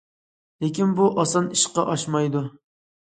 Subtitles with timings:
[0.63, 2.43] لېكىن، بۇ ئاسان ئىشقا ئاشمايدۇ.